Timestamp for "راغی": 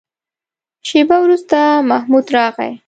2.35-2.71